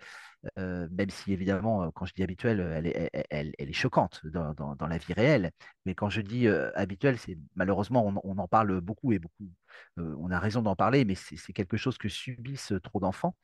même 0.57 1.11
si 1.11 1.33
évidemment, 1.33 1.91
quand 1.91 2.05
je 2.05 2.15
dis 2.15 2.23
habituelle, 2.23 2.61
elle 2.61 2.87
est, 2.87 3.27
elle, 3.31 3.53
est 3.59 3.73
choquante 3.73 4.25
dans, 4.27 4.55
dans, 4.55 4.87
la 4.87 4.99
vie 4.99 5.13
réelle. 5.13 5.51
Mais 5.87 5.95
quand 5.95 6.09
je 6.09 6.21
dis 6.21 6.47
habituelle, 6.49 7.19
c'est 7.19 7.37
malheureusement, 7.57 8.15
on, 8.23 8.39
en 8.39 8.47
parle 8.47 8.81
beaucoup 8.81 9.13
et 9.13 9.19
beaucoup. 9.19 9.51
on 9.97 10.31
a 10.31 10.39
raison 10.39 10.63
d'en 10.63 10.77
parler, 10.77 11.05
mais 11.05 11.17
c'est 11.17 11.53
quelque 11.53 11.77
chose 11.77 11.99
que 11.99 12.09
subissent 12.09 12.75
trop 12.85 13.01
d'enfants. 13.01 13.35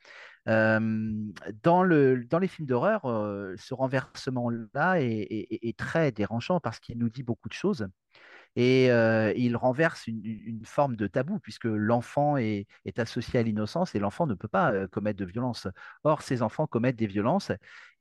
dans, 0.45 1.83
le, 1.83 2.23
dans 2.25 2.39
les 2.39 2.47
films 2.47 2.67
d'horreur, 2.67 3.01
ce 3.57 3.73
renversement-là 3.73 5.01
est, 5.01 5.77
très 5.77 6.13
dérangeant 6.13 6.61
parce 6.61 6.79
qu'il 6.79 6.97
nous 6.97 7.09
dit 7.09 7.23
beaucoup 7.23 7.49
de 7.49 7.53
choses 7.53 7.89
et 8.55 8.87
il 9.37 9.55
renverse 9.55 10.07
une, 10.07 10.61
forme 10.65 10.95
de 10.95 11.07
tabou 11.07 11.39
puisque 11.39 11.65
l'enfant 11.65 12.37
est, 12.37 12.67
associé 12.97 13.39
à 13.39 13.43
l'innocence 13.43 13.95
et 13.95 13.99
l'enfant 13.99 14.27
ne 14.27 14.33
peut 14.33 14.47
pas 14.47 14.87
commettre 14.87 15.19
de 15.19 15.25
violence. 15.25 15.67
Or, 16.03 16.21
ces 16.21 16.41
enfants 16.41 16.67
commettent 16.67 16.97
des 16.97 17.07
violences 17.07 17.51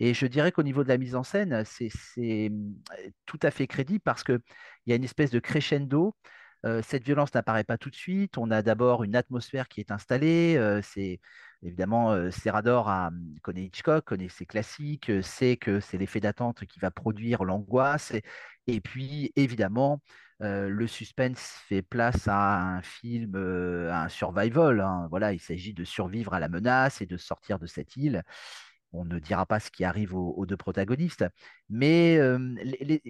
et 0.01 0.15
je 0.15 0.27
dirais 0.27 0.53
qu'au 0.53 0.63
niveau 0.63 0.83
de 0.83 0.89
la 0.89 0.99
mise 0.99 1.15
en 1.15 1.23
scène, 1.23 1.63
c'est 1.65 2.49
mmh, 2.51 2.75
tout 3.27 3.41
à 3.43 3.51
fait 3.51 3.67
crédible 3.67 4.03
parce 4.05 4.25
qu'il 4.25 4.41
y 4.87 4.93
a 4.93 4.97
une 4.97 5.05
espèce 5.05 5.31
de 5.31 5.39
crescendo. 5.39 6.15
cette 6.83 7.05
violence 7.05 7.33
n'apparaît 7.35 7.65
pas 7.65 7.79
tout 7.79 7.91
de 7.91 7.97
suite. 7.97 8.39
On 8.39 8.51
a 8.51 8.63
d'abord 8.63 9.05
une 9.05 9.17
atmosphère 9.17 9.69
qui 9.69 9.81
est 9.81 9.91
installée. 9.93 10.59
Évidemment, 11.63 12.31
Serrador 12.31 12.89
a, 12.89 13.11
mmh, 13.11 13.41
connaît 13.43 13.65
Hitchcock, 13.65 14.05
connaît 14.05 14.29
ses 14.29 14.47
classiques, 14.47 15.11
sait 15.23 15.57
que 15.57 15.81
c'est 15.81 15.99
l'effet 15.99 16.21
d'attente 16.21 16.65
qui 16.67 16.81
va 16.81 16.91
produire 16.91 17.45
l'angoisse. 17.45 18.13
et, 18.67 18.81
puis, 18.81 19.33
évidemment, 19.37 20.01
le 20.41 20.87
suspense 20.87 21.41
fait 21.69 21.83
place 21.83 22.27
à 22.29 22.77
un 22.77 22.83
film, 22.83 23.37
à 23.91 24.05
un 24.05 24.09
survival. 24.09 24.81
Hein. 24.81 25.07
Voilà, 25.11 25.33
il 25.33 25.41
s'agit 25.41 25.75
de 25.75 25.85
survivre 25.85 26.35
à 26.35 26.41
la 26.41 26.49
menace 26.49 27.01
et 27.03 27.07
de 27.07 27.17
sortir 27.17 27.59
de 27.59 27.67
cette 27.67 27.97
île. 27.97 28.23
On 28.93 29.05
ne 29.05 29.19
dira 29.19 29.47
pas 29.47 29.61
ce 29.61 29.71
qui 29.71 29.85
arrive 29.85 30.15
aux, 30.15 30.47
deux 30.47 30.57
protagonistes, 30.57 31.25
mais 31.69 32.19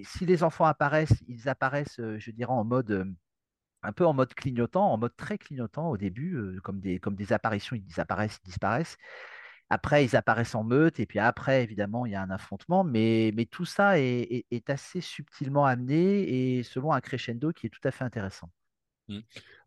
si 0.03 0.25
les 0.25 0.43
enfants 0.43 0.65
apparaissent, 0.65 1.23
ils 1.27 1.49
apparaissent, 1.49 1.99
je 2.17 2.31
dirais, 2.31 2.51
en 2.51 2.63
mode 2.63 3.11
un 3.83 3.91
peu 3.91 4.05
en 4.05 4.13
mode 4.13 4.33
clignotant, 4.33 4.91
en 4.91 4.97
mode 4.97 5.15
très 5.15 5.37
clignotant 5.37 5.89
au 5.89 5.97
début, 5.97 6.59
comme, 6.63 6.79
des, 6.79 6.99
comme 6.99 7.15
des 7.15 7.33
apparitions, 7.33 7.75
ils 7.75 7.99
apparaissent, 7.99 8.39
ils 8.43 8.47
disparaissent. 8.47 8.97
Après, 9.73 10.03
ils 10.03 10.17
apparaissent 10.17 10.53
en 10.53 10.65
meute, 10.65 10.99
et 10.99 11.05
puis 11.05 11.19
après, 11.19 11.63
évidemment, 11.63 12.05
il 12.05 12.11
y 12.11 12.15
a 12.15 12.21
un 12.21 12.29
affrontement, 12.29 12.83
mais, 12.83 13.31
mais 13.35 13.45
tout 13.45 13.63
ça 13.63 13.97
est, 13.99 14.45
assez 14.67 14.99
subtilement 14.99 15.65
amené 15.65 16.57
et 16.57 16.63
selon 16.63 16.91
un 16.91 16.99
crescendo 16.99 17.53
qui 17.53 17.67
est 17.67 17.69
tout 17.69 17.87
à 17.87 17.91
fait 17.91 18.03
intéressant. 18.03 18.49
Mmh. 19.07 19.19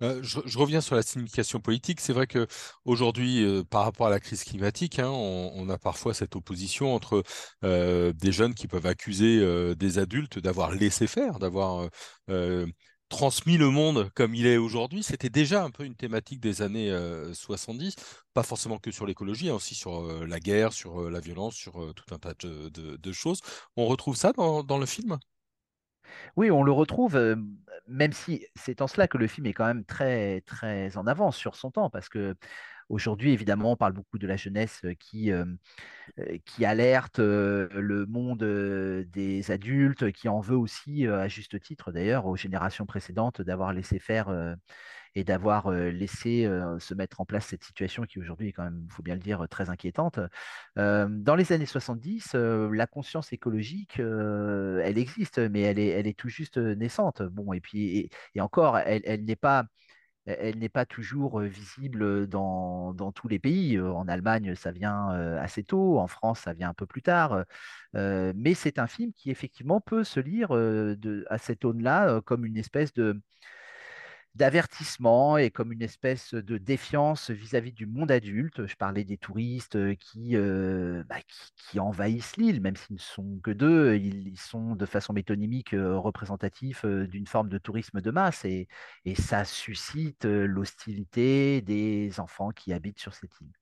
Euh, 0.02 0.22
je, 0.22 0.58
reviens 0.58 0.82
sur 0.82 0.94
la 0.94 1.00
signification 1.00 1.58
politique. 1.58 2.00
C'est 2.00 2.12
vrai 2.12 2.26
que 2.26 2.46
aujourd'hui, 2.84 3.42
euh, 3.44 3.64
par 3.64 3.84
rapport 3.84 4.06
à 4.06 4.10
la 4.10 4.20
crise 4.20 4.44
climatique, 4.44 4.98
hein, 4.98 5.08
on, 5.08 5.70
a 5.70 5.78
parfois 5.78 6.12
cette 6.12 6.36
opposition 6.36 6.94
entre 6.94 7.22
euh, 7.64 8.12
des 8.12 8.30
jeunes 8.30 8.52
qui 8.52 8.68
peuvent 8.68 8.86
accuser 8.86 9.74
des 9.74 9.98
adultes 9.98 10.38
d'avoir 10.38 10.72
laissé 10.72 11.06
faire, 11.06 11.38
d'avoir 11.38 11.88
transmis 13.14 13.56
le 13.58 13.70
monde 13.70 14.10
comme 14.16 14.34
il 14.34 14.44
est 14.44 14.56
aujourd'hui. 14.56 15.04
C'était 15.04 15.28
déjà 15.28 15.62
un 15.62 15.70
peu 15.70 15.84
une 15.84 15.94
thématique 15.94 16.40
des 16.40 16.62
années 16.62 16.92
70, 17.32 17.94
pas 18.34 18.42
forcément 18.42 18.78
que 18.78 18.90
sur 18.90 19.06
l'écologie, 19.06 19.50
hein, 19.50 19.54
aussi 19.54 19.76
sur 19.76 20.02
la 20.26 20.40
guerre, 20.40 20.72
sur 20.72 21.08
la 21.08 21.20
violence, 21.20 21.54
sur 21.54 21.94
tout 21.94 22.12
un 22.12 22.18
tas 22.18 22.34
de, 22.34 23.12
choses. 23.12 23.40
On 23.76 23.86
retrouve 23.86 24.16
ça 24.16 24.32
dans, 24.32 24.78
le 24.78 24.86
film? 24.86 25.16
Oui, 26.34 26.50
on 26.50 26.64
le 26.64 26.72
retrouve, 26.72 27.36
même 27.86 28.12
si 28.12 28.44
c'est 28.56 28.82
en 28.82 28.88
cela 28.88 29.06
que 29.06 29.16
le 29.16 29.28
film 29.28 29.46
est 29.46 29.52
quand 29.52 29.66
même 29.66 29.84
très, 29.84 30.40
très 30.40 30.96
en 30.96 31.06
avance 31.06 31.36
sur 31.36 31.54
son 31.54 31.70
temps, 31.70 31.90
parce 31.90 32.08
que 32.08 32.34
aujourd'hui, 32.88 33.32
évidemment, 33.32 33.72
on 33.72 33.76
parle 33.76 33.92
beaucoup 33.92 34.18
de 34.18 34.26
la 34.26 34.36
jeunesse 34.36 34.82
qui, 34.98 35.30
qui 36.44 36.64
alerte 36.64 37.18
le 37.18 38.06
monde 38.06 38.44
des 39.12 39.50
adultes, 39.50 40.12
qui 40.12 40.28
en 40.28 40.40
veut 40.40 40.56
aussi, 40.56 41.06
à 41.06 41.28
juste 41.28 41.60
titre 41.60 41.92
d'ailleurs, 41.92 42.26
aux 42.26 42.36
générations 42.36 42.86
précédentes 42.86 43.42
d'avoir 43.42 43.72
laissé 43.72 43.98
faire 43.98 44.56
et 45.16 45.24
d'avoir 45.24 45.70
laissé 45.70 46.48
se 46.78 46.94
mettre 46.94 47.20
en 47.20 47.24
place 47.24 47.46
cette 47.46 47.64
situation 47.64 48.04
qui 48.04 48.18
aujourd'hui 48.18 48.48
est 48.48 48.52
quand 48.52 48.64
même, 48.64 48.82
il 48.84 48.92
faut 48.92 49.02
bien 49.02 49.14
le 49.14 49.20
dire, 49.20 49.46
très 49.48 49.70
inquiétante. 49.70 50.18
dans 50.76 51.36
les 51.36 51.52
années 51.52 51.66
70, 51.66 52.34
la 52.34 52.86
conscience 52.86 53.32
écologique, 53.32 53.98
elle 53.98 54.98
existe, 54.98 55.38
mais 55.38 55.62
elle 55.62 55.78
est, 55.78 55.88
elle 55.88 56.06
est 56.06 56.18
tout 56.18 56.28
juste 56.28 56.58
naissante. 56.58 57.22
Bon, 57.22 57.52
et 57.52 57.60
puis, 57.60 58.10
et, 58.34 58.40
encore, 58.40 58.78
elle, 58.78 59.02
elle 59.04 59.24
n'est 59.24 59.36
pas 59.36 59.64
elle 60.26 60.58
n'est 60.58 60.68
pas 60.68 60.86
toujours 60.86 61.40
visible 61.40 62.26
dans, 62.26 62.94
tous 63.14 63.28
les 63.28 63.38
pays. 63.38 63.80
En 63.80 64.08
Allemagne, 64.08 64.54
ça 64.54 64.72
vient 64.72 65.08
assez 65.38 65.62
tôt, 65.64 65.98
en 65.98 66.06
France, 66.06 66.40
ça 66.40 66.52
vient 66.54 66.70
un 66.70 66.74
peu 66.74 66.86
plus 66.86 67.02
tard. 67.02 67.44
mais 67.94 68.54
c'est 68.54 68.78
un 68.78 68.86
film 68.86 69.12
qui, 69.12 69.30
effectivement, 69.30 69.80
peut 69.80 70.04
se 70.04 70.20
lire 70.20 70.52
à 71.30 71.38
cette 71.38 71.64
aune-là 71.64 72.20
comme 72.22 72.44
une 72.44 72.56
espèce 72.56 72.92
de, 72.94 73.20
d'avertissement 74.34 75.38
et 75.38 75.50
comme 75.50 75.72
une 75.72 75.82
espèce 75.82 76.34
de 76.34 76.58
défiance 76.58 77.30
vis-à-vis 77.30 77.72
du 77.72 77.86
monde 77.86 78.10
adulte. 78.10 78.66
Je 78.66 78.76
parlais 78.76 79.04
des 79.04 79.16
touristes 79.16 79.76
euh, 79.76 81.04
bah, 81.08 81.16
qui, 81.56 81.80
envahissent 81.80 82.36
l'île, 82.36 82.60
même 82.60 82.76
s'ils 82.76 82.96
ne 82.96 83.00
sont 83.00 83.38
que 83.42 83.50
deux, 83.50 83.96
ils, 83.96 84.38
sont 84.38 84.74
de 84.74 84.86
façon 84.86 85.12
métonymique 85.12 85.74
euh, 85.74 85.96
représentatifs 85.98 86.84
euh, 86.84 87.06
d'une 87.06 87.26
forme 87.26 87.48
de 87.48 87.58
tourisme 87.58 88.00
de 88.00 88.10
masse 88.10 88.44
et 88.44 88.68
ça 89.14 89.44
suscite 89.44 90.24
l'hostilité 90.24 91.60
des 91.62 92.20
enfants 92.20 92.50
qui 92.50 92.72
habitent 92.72 93.00
sur 93.00 93.14
cette 93.14 93.40
île. 93.40 93.52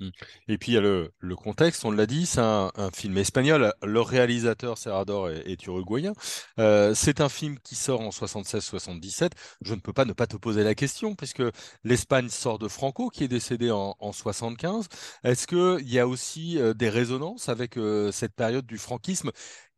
Mmh. 0.00 0.08
Et 0.48 0.58
puis 0.58 0.72
il 0.72 0.74
y 0.74 0.78
a 0.78 0.80
le, 0.80 1.12
contexte, 1.36 1.84
on 1.84 1.90
l'a 1.90 2.06
dit, 2.06 2.26
c'est 2.26 2.40
un, 2.40 2.70
film 2.94 3.16
espagnol. 3.18 3.72
Le 3.82 4.00
réalisateur 4.00 4.78
Serrador 4.78 5.30
est, 5.30 5.66
uruguayen. 5.66 6.12
Euh, 6.58 6.94
c'est 6.94 7.20
un 7.20 7.28
film 7.28 7.58
qui 7.60 7.74
sort 7.76 8.00
en 8.00 8.10
76-77. 8.10 9.32
Je 9.62 9.74
ne 9.74 9.80
peux 9.80 9.92
pas 9.92 10.04
ne 10.04 10.12
pas 10.12 10.26
te 10.26 10.36
poser 10.36 10.64
la 10.64 10.74
question, 10.74 11.14
puisque 11.14 11.42
l'Espagne 11.84 12.28
sort 12.28 12.58
de 12.58 12.68
Franco, 12.68 13.08
qui 13.08 13.24
est 13.24 13.28
décédé 13.28 13.70
en, 13.70 13.94
75. 14.12 14.88
Est-ce 15.24 15.46
qu'il 15.46 15.88
y 15.88 15.98
a 15.98 16.06
aussi 16.08 16.58
euh, 16.58 16.74
des 16.74 16.88
résonances 16.88 17.48
avec 17.48 17.76
euh, 17.76 18.12
cette 18.12 18.34
période 18.34 18.66
du 18.66 18.78
franquisme 18.78 19.30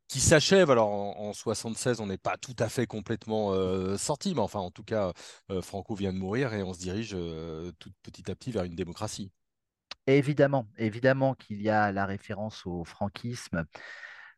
qui 0.09 0.21
s'achève? 0.21 0.71
Alors 0.71 0.89
en, 0.89 1.33
76, 1.33 2.01
on 2.01 2.07
n'est 2.07 2.19
pas 2.19 2.37
tout 2.39 2.57
à 2.59 2.69
fait 2.69 2.87
complètement 2.87 3.53
sorti, 3.99 4.35
mais 4.35 4.41
enfin 4.41 4.61
en 4.61 4.71
tout 4.71 4.85
cas, 4.85 5.13
Franco 5.63 5.95
vient 5.95 6.13
de 6.13 6.19
mourir 6.19 6.55
et 6.55 6.63
on 6.63 6.73
se 6.75 6.79
dirige 6.79 7.17
tout 7.79 7.91
petit 8.03 8.31
à 8.31 8.35
petit 8.35 8.53
vers 8.53 8.65
une 8.65 8.77
démocratie. 8.77 9.31
Évidemment, 10.07 10.69
évidemment 10.79 11.35
qu'il 11.35 11.61
y 11.63 11.69
a 11.69 11.91
la 11.93 12.07
référence 12.07 12.67
au 12.67 12.85
franquisme 12.85 13.65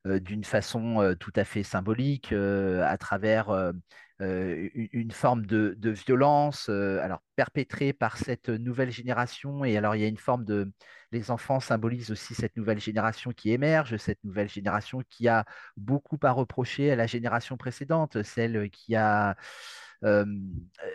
d'une 0.04 0.44
façon 0.44 1.14
tout 1.20 1.32
à 1.37 1.44
fait 1.44 1.62
symbolique, 1.62 2.32
à 2.32 2.96
travers 2.98 3.72
une 4.20 5.10
forme 5.12 5.44
de, 5.44 5.76
violence, 5.90 6.68
alors 6.68 7.22
perpétrée 7.37 7.92
par 7.92 8.16
cette 8.16 8.48
nouvelle 8.48 8.90
génération. 8.90 9.64
Et 9.64 9.76
alors 9.76 9.94
il 9.94 10.00
y 10.00 10.04
a 10.04 10.08
une 10.08 10.16
forme 10.16 10.44
de, 10.44 10.72
les 11.12 11.30
enfants 11.30 11.60
symbolisent 11.60 12.10
aussi 12.10 12.34
cette 12.34 12.56
nouvelle 12.56 12.80
génération 12.80 13.32
qui 13.32 13.50
émerge, 13.50 13.96
cette 13.96 14.22
nouvelle 14.25 14.48
génération 14.48 15.02
qui 15.08 15.28
a 15.28 15.44
beaucoup 15.76 16.18
à 16.22 16.32
reprocher 16.32 16.90
à 16.92 16.96
la 16.96 17.06
génération 17.06 17.56
précédente, 17.56 18.22
celle 18.22 18.70
qui 18.70 18.96
a 18.96 19.37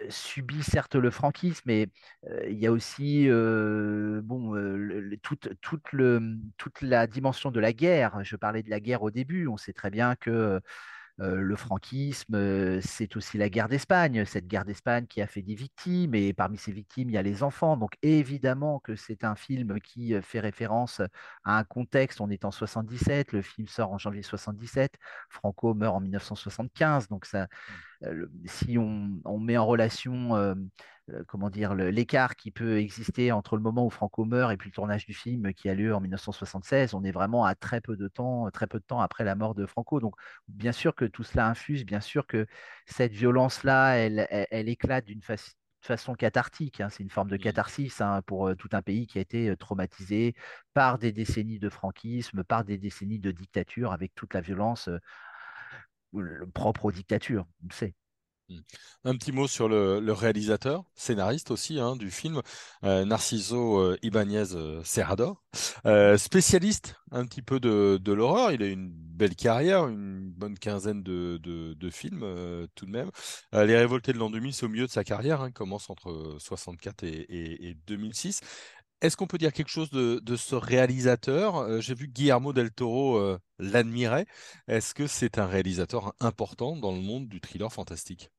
subit 0.09 0.63
certes 0.63 0.95
le 0.95 1.11
franquisme, 1.11 1.61
mais 1.65 1.87
il 2.47 2.57
y 2.57 2.67
a 2.67 2.71
aussi 2.71 3.27
bon, 3.29 4.53
toute, 5.21 5.49
toute, 5.61 5.91
le, 5.91 6.37
toute 6.57 6.81
la 6.81 7.07
dimension 7.07 7.51
de 7.51 7.59
la 7.59 7.73
guerre. 7.73 8.23
Je 8.23 8.35
parlais 8.35 8.63
de 8.63 8.69
la 8.69 8.79
guerre 8.79 9.01
au 9.03 9.11
début. 9.11 9.47
On 9.47 9.57
sait 9.57 9.73
très 9.73 9.89
bien 9.89 10.15
que 10.15 10.61
le 11.17 11.55
franquisme, 11.55 12.81
c'est 12.81 13.15
aussi 13.15 13.37
la 13.37 13.49
guerre 13.49 13.69
d'Espagne, 13.69 14.25
cette 14.25 14.47
guerre 14.47 14.65
d'Espagne 14.65 15.05
qui 15.07 15.21
a 15.21 15.27
fait 15.27 15.41
des 15.41 15.55
victimes, 15.55 16.15
et 16.15 16.33
parmi 16.33 16.57
ces 16.57 16.71
victimes, 16.71 17.09
il 17.09 17.13
y 17.13 17.17
a 17.17 17.21
les 17.21 17.43
enfants. 17.43 17.77
Donc 17.77 17.91
évidemment 18.01 18.79
que 18.79 18.95
c'est 18.95 19.23
un 19.23 19.35
film 19.35 19.79
qui 19.79 20.13
fait 20.21 20.39
référence 20.39 21.01
à 21.43 21.57
un 21.59 21.63
contexte. 21.63 22.21
On 22.21 22.29
est 22.29 22.45
en 22.45 22.51
77, 22.51 23.31
le 23.31 23.41
film 23.41 23.67
sort 23.67 23.91
en 23.91 23.97
janvier 23.97 24.23
77, 24.23 24.93
Franco 25.29 25.73
meurt 25.73 25.95
en 25.95 26.01
1975, 26.01 27.07
donc 27.09 27.25
ça, 27.25 27.47
si 28.45 28.77
on, 28.77 29.19
on, 29.25 29.39
met 29.39 29.57
en 29.57 29.65
relation 29.65 30.55
comment 31.27 31.49
dire, 31.49 31.75
l'écart 31.75 32.35
qui 32.35 32.51
peut 32.51 32.77
exister 32.77 33.31
entre 33.31 33.55
le 33.57 33.61
moment 33.61 33.85
où 33.85 33.89
Franco 33.89 34.25
meurt 34.25 34.51
et 34.53 34.57
puis 34.57 34.69
le 34.69 34.73
tournage 34.73 35.05
du 35.05 35.13
film 35.13 35.53
qui 35.53 35.69
a 35.69 35.75
lieu 35.75 35.93
en 35.93 35.99
1976. 35.99 36.93
On 36.93 37.03
est 37.03 37.11
vraiment 37.11 37.45
à 37.45 37.55
très 37.55 37.81
peu 37.81 37.97
de 37.97 38.07
temps, 38.07 38.49
très 38.51 38.67
peu 38.67 38.79
de 38.79 38.85
temps 38.85 39.01
après 39.01 39.23
la 39.23 39.35
mort 39.35 39.55
de 39.55 39.65
Franco. 39.65 39.99
Donc, 39.99 40.15
bien 40.47 40.71
sûr 40.71 40.95
que 40.95 41.05
tout 41.05 41.23
cela 41.23 41.47
infuse, 41.47 41.85
bien 41.85 41.99
sûr 41.99 42.25
que 42.27 42.47
cette 42.85 43.11
violence-là, 43.13 43.95
elle, 43.95 44.27
elle, 44.29 44.69
éclate 44.69 45.05
d'une 45.05 45.21
façon 45.81 46.15
cathartique. 46.15 46.79
Hein. 46.79 46.89
C'est 46.89 47.03
une 47.03 47.09
forme 47.09 47.29
de 47.29 47.37
catharsis 47.37 47.99
hein, 48.01 48.21
pour 48.25 48.47
euh, 48.49 48.55
tout 48.55 48.69
un 48.71 48.81
pays 48.81 49.07
qui 49.07 49.17
a 49.17 49.21
été 49.21 49.49
euh, 49.49 49.57
traumatisé 49.57 50.35
par 50.73 50.97
des 50.99 51.11
décennies 51.11 51.59
de 51.59 51.69
franquisme, 51.69 52.43
par 52.43 52.63
des 52.63 52.77
décennies 52.77 53.19
de 53.19 53.31
dictature, 53.31 53.91
avec 53.91 54.15
toute 54.15 54.33
la 54.33 54.41
violence 54.41 54.89
propre 56.53 56.85
aux 56.85 56.91
dictatures, 56.91 57.45
on 57.63 57.67
le 57.69 57.73
sait. 57.73 57.95
Mmh. 58.53 59.09
Un 59.09 59.15
petit 59.17 59.31
mot 59.31 59.47
sur 59.47 59.67
le, 59.67 60.11
réalisateur, 60.11 60.83
scénariste 60.95 61.51
aussi 61.51 61.79
hein, 61.79 61.95
du 61.95 62.09
film, 62.09 62.41
euh, 62.83 63.03
Narciso 63.05 63.77
euh, 63.79 63.97
Ibáñez 64.01 64.53
euh, 64.53 64.81
Serrador, 64.83 65.43
spécialiste 66.17 66.95
un 67.11 67.25
petit 67.25 67.41
peu 67.41 67.59
de, 67.59 67.99
l'horreur. 68.11 68.51
Il 68.51 68.63
a 68.63 68.67
une 68.67 68.89
belle 68.89 69.35
carrière, 69.35 69.87
une 69.87 70.31
bonne 70.31 70.57
quinzaine 70.57 71.03
de, 71.03 71.89
films 71.91 72.67
tout 72.75 72.85
de 72.85 72.91
même. 72.91 73.11
Les 73.51 73.77
Révoltés 73.77 74.13
de 74.13 74.17
l'an 74.17 74.29
2000, 74.29 74.53
c'est 74.53 74.65
au 74.65 74.69
milieu 74.69 74.87
de 74.87 74.91
sa 74.91 75.03
carrière, 75.03 75.41
hein, 75.41 75.51
commence 75.51 75.89
entre 75.89 76.37
64 76.39 77.03
et, 77.03 77.25
et 77.29 77.77
2006. 77.87 78.41
Est-ce 79.03 79.17
qu'on 79.17 79.27
peut 79.27 79.37
dire 79.37 79.51
quelque 79.51 79.69
chose 79.69 79.89
de, 79.89 80.35
ce 80.37 80.55
réalisateur? 80.55 81.57
Euh, 81.57 81.81
J'ai 81.81 81.93
vu 81.93 82.07
Guillermo 82.07 82.53
del 82.53 82.71
Toro 82.71 83.17
euh, 83.17 83.37
l'admirait. 83.59 84.25
Est-ce 84.69 84.93
que 84.93 85.07
c'est 85.07 85.39
un 85.39 85.45
réalisateur 85.45 86.13
important 86.21 86.77
dans 86.77 86.93
le 86.93 87.01
monde 87.01 87.27
du 87.27 87.41
thriller 87.41 87.71
fantastique? 87.71 88.31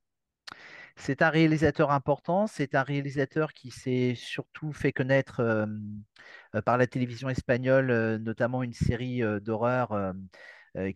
C'est 0.97 1.21
un 1.21 1.29
réalisateur 1.29 1.91
important. 1.91 2.47
C'est 2.47 2.75
un 2.75 2.83
réalisateur 2.83 3.53
qui 3.53 3.69
s'est 3.71 4.13
surtout 4.15 4.71
fait 4.73 4.93
connaître 4.93 5.41
euh, 5.41 5.65
par 6.65 6.77
la 6.77 6.87
télévision 6.87 7.29
espagnole, 7.29 8.17
notamment 8.17 8.63
une 8.63 8.73
série 8.73 9.21
d'horreur. 9.41 10.13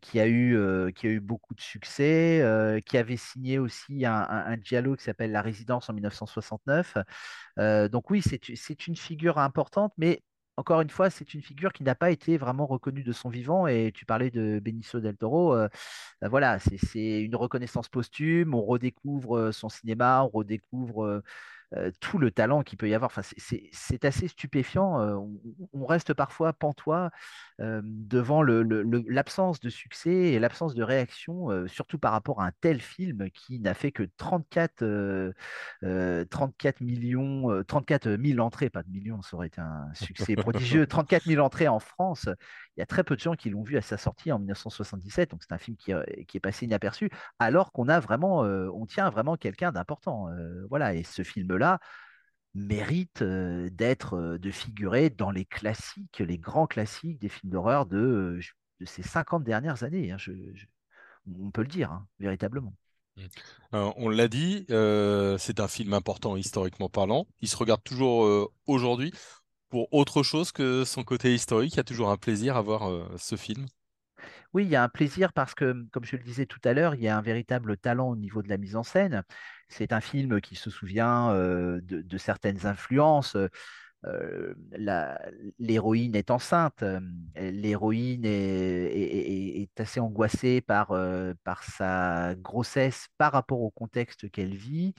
qui, 0.02 0.20
a 0.20 0.28
eu, 0.28 0.58
qui 0.94 1.08
a 1.08 1.10
eu 1.10 1.20
beaucoup 1.22 1.54
de 1.56 1.62
succès, 1.62 2.44
qui 2.86 2.98
avait 2.98 3.18
signé 3.18 3.60
aussi 3.60 4.06
un, 4.06 4.14
un 4.30 4.58
dialogue 4.58 4.98
qui 4.98 5.06
s'appelle 5.06 5.32
La 5.32 5.42
Résidence 5.42 5.90
en 5.90 5.94
1969, 5.94 6.98
euh, 7.60 7.88
donc 7.90 8.10
oui, 8.10 8.22
c'est 8.22 8.88
une 8.88 8.96
figure 8.96 9.38
importante, 9.38 9.94
mais 9.98 10.22
encore 10.60 10.82
une 10.82 10.90
fois, 10.90 11.10
c'est 11.10 11.34
une 11.34 11.42
figure 11.42 11.72
qui 11.72 11.84
n'a 11.84 11.96
pas 11.96 12.12
été 12.12 12.38
vraiment 12.38 12.66
reconnue 12.68 13.04
de 13.04 13.14
son 13.14 13.30
vivant. 13.30 13.66
Et 13.66 13.92
tu 13.96 14.06
parlais 14.06 14.30
de 14.30 14.60
Benicio 14.60 15.00
del 15.00 15.16
Toro. 15.16 15.56
Euh, 15.56 15.70
bah 16.22 16.28
voilà, 16.28 16.60
c'est 16.60 17.22
une 17.22 17.36
reconnaissance 17.38 17.88
posthume. 17.88 18.54
On 18.54 18.64
redécouvre 18.64 19.38
euh, 19.38 19.52
son 19.54 19.70
cinéma, 19.70 20.24
on 20.26 20.28
redécouvre 20.38 21.22
tout 22.00 22.18
le 22.18 22.32
talent 22.32 22.64
qu'il 22.64 22.78
peut 22.78 22.90
y 22.90 22.94
avoir. 22.94 23.12
Enfin, 23.12 23.22
c'est 23.38 24.06
assez 24.06 24.28
stupéfiant. 24.28 25.00
on, 25.74 25.86
reste 25.86 26.14
parfois 26.14 26.54
pantois 26.54 27.12
devant 27.60 28.42
l'absence 28.42 29.60
de 29.60 29.70
succès 29.70 30.12
et 30.12 30.40
l'absence 30.40 30.76
de 30.76 30.84
réaction, 30.84 31.68
surtout 31.68 32.00
par 32.00 32.12
rapport 32.12 32.42
à 32.42 32.48
un 32.48 32.52
tel 32.62 32.80
film 32.80 33.30
qui 33.32 33.60
n'a 33.60 33.74
fait 33.74 33.92
que 33.92 34.04
34, 34.18 35.34
34 36.30 36.82
millions, 36.82 37.64
34 37.64 38.18
000 38.24 38.40
entrées, 38.40 38.70
pas 38.70 38.84
de 38.84 38.90
millions, 38.90 39.22
ça 39.22 39.36
aurait 39.36 39.48
été 39.48 39.62
un 39.62 39.94
succès 39.94 40.36
prodigieux. 40.36 40.88
34 40.88 41.26
000 41.26 41.44
entrées 41.44 41.68
en 41.68 41.80
France. 41.80 42.30
Il 42.78 42.80
y 42.80 42.84
a 42.84 42.86
très 42.86 43.04
peu 43.04 43.16
de 43.16 43.22
gens 43.22 43.36
qui 43.36 43.50
l'ont 43.50 43.64
vu 43.64 43.78
à 43.78 43.82
sa 43.82 43.98
sortie 43.98 44.32
en 44.32 44.40
1977, 44.40 45.32
donc 45.32 45.44
c'est 45.44 45.54
un 45.54 45.58
film 45.58 45.76
qui, 45.76 45.92
qui, 46.28 46.38
est 46.38 46.40
passé 46.40 46.66
inaperçu, 46.66 47.10
alors 47.38 47.72
qu'on 47.72 47.90
a 47.90 48.00
vraiment, 48.00 48.42
on 48.42 48.86
tient 48.86 49.10
vraiment 49.10 49.36
quelqu'un 49.38 49.72
d'important. 49.72 50.30
voilà, 50.70 50.94
et 50.94 51.04
ce 51.04 51.24
film 51.24 51.59
mérite 52.56 53.24
d'être, 53.24 54.38
de 54.38 54.52
figurer 54.52 55.10
dans 55.10 55.32
les 55.32 55.46
classiques, 55.46 56.20
les 56.20 56.38
grands 56.38 56.68
classiques 56.68 57.20
des 57.20 57.30
films 57.30 57.52
d'horreur 57.52 57.86
de, 57.86 58.40
ces 58.86 59.04
50 59.04 59.44
dernières 59.44 59.84
années. 59.84 60.12
Hein, 60.12 60.18
on 61.40 61.52
peut 61.52 61.62
le 61.62 61.68
dire, 61.68 61.92
hein, 61.92 62.08
véritablement. 62.20 62.74
Mm. 63.18 63.22
Euh, 63.76 63.92
on 63.98 64.10
l'a 64.10 64.28
dit, 64.28 64.66
euh, 64.72 65.38
c'est 65.38 65.60
un 65.60 65.68
film 65.68 65.94
important 65.94 66.36
historiquement 66.36 66.90
parlant. 66.90 67.28
Il 67.42 67.48
se 67.48 67.58
regarde 67.58 67.84
toujours 67.84 68.26
euh, 68.26 68.48
aujourd'hui 68.66 69.14
pour 69.70 69.92
autre 69.94 70.24
chose 70.24 70.52
que 70.52 70.84
son 70.84 71.04
côté 71.04 71.34
historique. 71.34 71.74
Il 71.74 71.78
y 71.78 71.82
a 71.82 71.84
toujours 71.84 72.10
un 72.10 72.18
plaisir 72.18 72.58
à 72.58 72.62
voir 72.62 72.90
ce 73.20 73.36
film. 73.36 73.68
Oui, 74.54 74.64
il 74.66 74.70
y 74.70 74.76
a 74.76 74.84
un 74.84 74.90
plaisir 74.90 75.32
parce 75.34 75.54
que, 75.54 75.86
comme 75.92 76.06
je 76.06 76.16
le 76.16 76.24
disais 76.24 76.46
tout 76.46 76.60
à 76.64 76.74
l'heure, 76.74 76.96
il 76.96 77.02
y 77.02 77.08
a 77.08 77.16
un 77.18 77.22
véritable 77.22 77.78
talent 77.78 78.10
au 78.10 78.16
niveau 78.16 78.42
de 78.42 78.50
la 78.50 78.58
mise 78.58 78.76
en 78.76 78.84
scène. 78.84 79.24
C'est 79.68 79.94
un 79.94 80.02
film 80.02 80.42
qui 80.42 80.56
se 80.56 80.70
souvient 80.72 81.34
de, 81.36 82.18
certaines 82.18 82.66
influences. 82.66 83.38
Euh, 84.06 84.54
l'héroïne 85.60 86.16
est 86.16 86.32
enceinte, 86.32 86.84
euh, 86.84 87.02
l'héroïne 87.36 88.24
est, 88.26 89.70
assez 89.78 90.00
angoissée 90.00 90.62
par, 90.62 90.92
euh, 90.92 91.34
sa 91.62 92.36
grossesse 92.36 93.08
par 93.18 93.34
rapport 93.34 93.62
au 93.62 93.72
contexte 93.72 94.30
qu'elle 94.32 94.56
vit. 94.56 94.94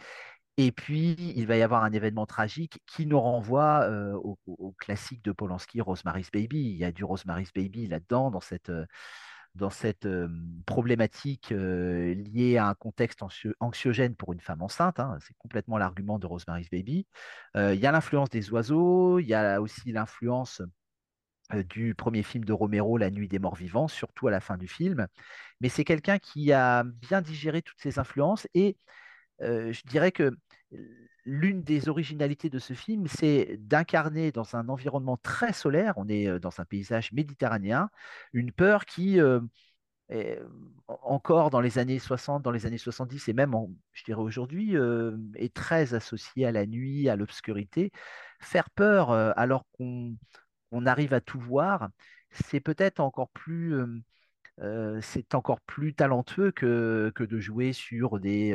Et 0.58 0.72
puis, 0.72 1.16
il 1.36 1.46
va 1.46 1.56
y 1.56 1.62
avoir 1.62 1.84
un 1.84 1.92
événement 1.92 2.26
tragique 2.26 2.80
qui 2.86 3.06
nous 3.06 3.20
renvoie 3.20 3.88
au, 4.16 4.38
au, 4.46 4.72
classique 4.72 5.22
de 5.24 5.32
Polanski, 5.32 5.80
Rosemary's 5.80 6.30
Baby. 6.30 6.60
Il 6.60 6.76
y 6.76 6.84
a 6.84 6.92
du 6.92 7.04
Rosemary's 7.04 7.52
Baby 7.52 7.86
là-dedans, 7.86 8.30
dans 8.30 8.40
cette, 8.40 8.70
dans 9.54 9.70
cette 9.70 10.08
problématique 10.66 11.50
liée 11.50 12.56
à 12.56 12.68
un 12.68 12.74
contexte 12.74 13.20
anxiogène 13.60 14.14
pour 14.14 14.32
une 14.32 14.40
femme 14.40 14.62
enceinte. 14.62 15.00
Hein, 15.00 15.18
c'est 15.20 15.36
complètement 15.38 15.76
l'argument 15.78 16.18
de 16.18 16.26
Rosemary's 16.26 16.70
Baby. 16.70 17.06
Il 17.56 17.74
y 17.74 17.86
a 17.86 17.92
l'influence 17.92 18.30
des 18.30 18.50
oiseaux, 18.50 19.18
il 19.18 19.26
y 19.26 19.34
a 19.34 19.60
aussi 19.60 19.92
l'influence 19.92 20.62
du 21.68 21.96
premier 21.96 22.22
film 22.22 22.44
de 22.44 22.52
Romero, 22.52 22.96
La 22.96 23.10
Nuit 23.10 23.26
des 23.26 23.40
Morts 23.40 23.56
Vivants, 23.56 23.88
surtout 23.88 24.28
à 24.28 24.30
la 24.30 24.40
fin 24.40 24.56
du 24.56 24.68
film. 24.68 25.08
Mais 25.60 25.68
c'est 25.68 25.84
quelqu'un 25.84 26.18
qui 26.18 26.52
a 26.52 26.84
bien 26.84 27.20
digéré 27.20 27.60
toutes 27.60 27.80
ces 27.80 27.98
influences 27.98 28.46
et 28.54 28.76
je 29.40 29.82
dirais 29.86 30.12
que 30.12 30.36
l'une 31.24 31.62
des 31.62 31.88
originalités 31.88 32.50
de 32.50 32.58
ce 32.58 32.72
film, 32.72 33.06
c'est 33.06 33.56
d'incarner 33.58 34.32
dans 34.32 34.56
un 34.56 34.68
environnement 34.68 35.16
très 35.18 35.52
solaire, 35.52 35.94
on 35.96 36.08
est 36.08 36.38
dans 36.40 36.60
un 36.60 36.64
paysage 36.64 37.12
méditerranéen, 37.12 37.90
une 38.32 38.52
peur 38.52 38.84
qui, 38.86 39.18
est, 40.10 40.40
encore 40.88 41.50
dans 41.50 41.60
les 41.60 41.78
années 41.78 41.98
60, 41.98 42.42
dans 42.42 42.50
les 42.50 42.66
années 42.66 42.78
70 42.78 43.28
et 43.28 43.32
même, 43.32 43.54
je 43.92 44.04
dirais 44.04 44.20
aujourd'hui, 44.20 44.74
est 45.36 45.54
très 45.54 45.94
associée 45.94 46.46
à 46.46 46.52
la 46.52 46.66
nuit, 46.66 47.08
à 47.08 47.16
l'obscurité. 47.16 47.92
Faire 48.40 48.70
peur 48.70 49.10
alors 49.10 49.66
qu'on 49.76 50.16
arrive 50.86 51.14
à 51.14 51.20
tout 51.20 51.40
voir, 51.40 51.90
c'est 52.30 52.60
peut-être 52.60 53.00
encore 53.00 53.30
plus... 53.30 53.74
c'est 55.00 55.34
encore 55.34 55.60
plus 55.60 55.94
talentueux 55.94 56.50
que, 56.50 57.12
que, 57.14 57.24
de 57.24 57.38
jouer 57.38 57.72
sur 57.72 58.18
des, 58.18 58.52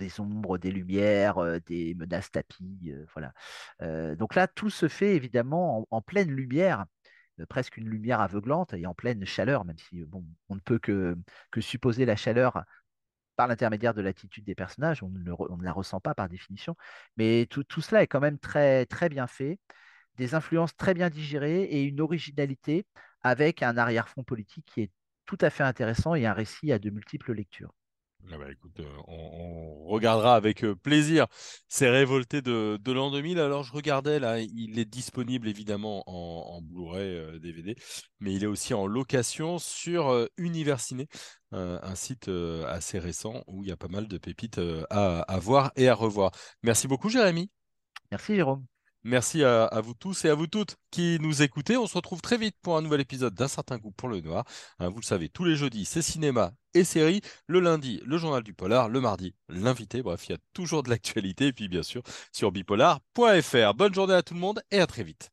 des 0.00 0.20
ombres, 0.20 0.58
des 0.58 0.70
lumières, 0.72 1.60
des 1.66 1.94
menaces 1.94 2.30
tapis. 2.30 2.92
Voilà. 3.14 3.32
Donc 4.16 4.34
là, 4.34 4.48
tout 4.48 4.70
se 4.70 4.88
fait 4.88 5.14
évidemment 5.14 5.86
en, 5.90 6.02
pleine 6.02 6.30
lumière, 6.30 6.86
presque 7.48 7.76
une 7.76 7.88
lumière 7.88 8.20
aveuglante 8.20 8.74
et 8.74 8.86
en 8.86 8.94
pleine 8.94 9.24
chaleur, 9.24 9.64
même 9.64 9.78
si 9.78 10.04
bon, 10.04 10.24
on 10.48 10.56
ne 10.56 10.60
peut 10.60 10.78
que, 10.78 11.16
que 11.50 11.60
supposer 11.60 12.04
la 12.04 12.16
chaleur 12.16 12.64
par 13.36 13.48
l'intermédiaire 13.48 13.94
de 13.94 14.02
l'attitude 14.02 14.44
des 14.44 14.54
personnages, 14.54 15.02
on 15.02 15.08
ne, 15.08 15.32
on 15.32 15.56
ne, 15.56 15.64
la 15.64 15.72
ressent 15.72 16.00
pas 16.00 16.14
par 16.14 16.28
définition, 16.28 16.76
mais 17.16 17.46
tout, 17.48 17.64
tout, 17.64 17.80
cela 17.80 18.02
est 18.02 18.06
quand 18.06 18.20
même 18.20 18.38
très, 18.38 18.84
très 18.86 19.08
bien 19.08 19.26
fait, 19.26 19.58
des 20.16 20.34
influences 20.34 20.76
très 20.76 20.92
bien 20.94 21.08
digérées 21.08 21.62
et 21.62 21.82
une 21.84 22.00
originalité 22.02 22.86
avec 23.22 23.62
un 23.62 23.78
arrière-fond 23.78 24.24
politique 24.24 24.66
qui 24.66 24.82
est 24.82 24.90
tout 25.24 25.38
à 25.40 25.48
fait 25.48 25.62
intéressant 25.62 26.14
et 26.14 26.26
un 26.26 26.34
récit 26.34 26.70
à 26.72 26.78
de 26.78 26.90
multiples 26.90 27.32
lectures. 27.32 27.72
Ah 28.32 28.38
bah, 28.38 28.44
euh, 28.80 28.84
on, 29.08 29.86
regardera 29.86 30.36
avec 30.36 30.64
euh, 30.64 30.76
plaisir 30.76 31.26
ces 31.68 31.88
révoltés 31.88 32.42
de, 32.42 32.78
l'an 32.86 33.10
2000. 33.10 33.40
Alors 33.40 33.64
je 33.64 33.72
regardais 33.72 34.20
là, 34.20 34.38
il 34.40 34.78
est 34.78 34.84
disponible 34.84 35.48
évidemment 35.48 36.04
en, 36.06 36.60
Blu-ray 36.62 37.40
DVD, 37.40 37.70
euh, 37.70 37.74
mais 38.20 38.34
il 38.34 38.44
est 38.44 38.46
aussi 38.46 38.74
en 38.74 38.86
location 38.86 39.58
sur 39.58 40.28
Universiné, 40.36 41.08
un 41.52 41.94
site 41.94 42.30
assez 42.66 42.98
récent 42.98 43.42
où 43.46 43.62
il 43.64 43.68
y 43.68 43.72
a 43.72 43.76
pas 43.76 43.88
mal 43.88 44.06
de 44.06 44.18
pépites 44.18 44.60
à 44.90 45.38
voir 45.40 45.72
et 45.76 45.88
à 45.88 45.94
revoir. 45.94 46.30
Merci 46.62 46.86
beaucoup 46.86 47.08
Jérémy. 47.08 47.50
Merci 48.10 48.36
Jérôme. 48.36 48.66
Merci 49.02 49.44
à, 49.44 49.68
vous 49.82 49.94
tous 49.94 50.26
et 50.26 50.28
à 50.28 50.34
vous 50.34 50.46
toutes 50.46 50.76
qui 50.90 51.18
nous 51.20 51.42
écoutez. 51.42 51.76
On 51.78 51.86
se 51.86 51.94
retrouve 51.94 52.20
très 52.20 52.36
vite 52.36 52.56
pour 52.60 52.76
un 52.76 52.82
nouvel 52.82 53.00
épisode 53.00 53.34
d'un 53.34 53.48
certain 53.48 53.78
goût 53.78 53.92
pour 53.92 54.08
le 54.08 54.20
noir. 54.20 54.44
Hein, 54.78 54.90
vous 54.90 55.00
le 55.00 55.04
savez, 55.04 55.30
tous 55.30 55.44
les 55.44 55.56
jeudis, 55.56 55.86
c'est 55.86 56.02
cinéma 56.02 56.52
et 56.74 56.84
séries. 56.84 57.22
Le 57.46 57.60
lundi, 57.60 58.02
le 58.04 58.18
journal 58.18 58.42
du 58.42 58.52
polar. 58.52 58.90
Le 58.90 59.00
mardi, 59.00 59.34
l'invité. 59.48 60.02
Bref, 60.02 60.26
il 60.28 60.32
y 60.32 60.34
a 60.34 60.38
toujours 60.52 60.82
de 60.82 60.90
l'actualité. 60.90 61.46
Et 61.46 61.52
puis, 61.54 61.68
bien 61.68 61.82
sûr, 61.82 62.02
sur 62.30 62.52
bipolar.fr. 62.52 63.74
Bonne 63.74 63.94
journée 63.94 64.14
à 64.14 64.22
tout 64.22 64.34
le 64.34 64.40
monde 64.40 64.62
et 64.70 64.80
à 64.80 64.86
très 64.86 65.02
vite. 65.02 65.30